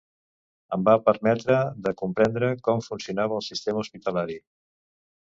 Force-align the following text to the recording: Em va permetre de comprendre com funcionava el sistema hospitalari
Em 0.77 0.87
va 0.87 0.95
permetre 1.09 1.59
de 1.89 1.95
comprendre 2.01 2.51
com 2.71 2.85
funcionava 2.91 3.41
el 3.41 3.49
sistema 3.53 3.87
hospitalari 3.89 4.43